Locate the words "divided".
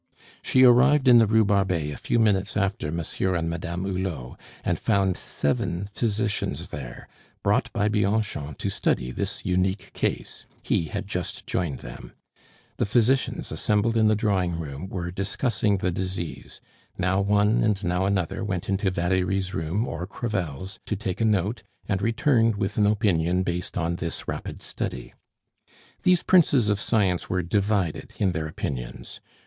27.43-28.13